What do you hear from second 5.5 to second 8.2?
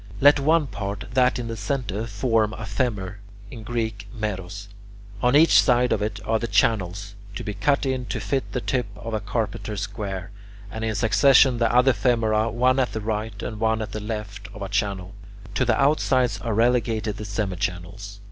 side of it are the channels, to be cut in to